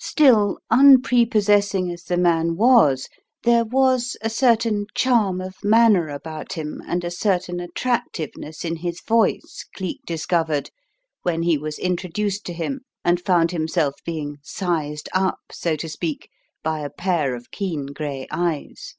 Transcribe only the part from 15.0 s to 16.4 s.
up," so to speak,